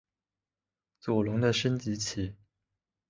[0.99, 2.33] 左龙的升级棋。